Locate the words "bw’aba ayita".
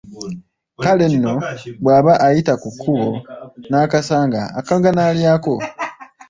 1.81-2.53